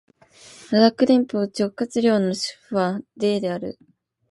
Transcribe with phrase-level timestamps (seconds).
[0.71, 3.77] ラダック連邦直轄領の首府はレーである